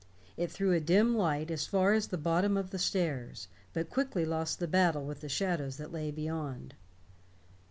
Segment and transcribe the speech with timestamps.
[0.35, 4.25] It threw a dim light as far as the bottom of the stairs, but quickly
[4.25, 6.73] lost the battle with the shadows that lay beyond.